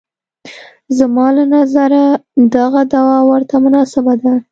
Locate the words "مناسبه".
3.65-4.13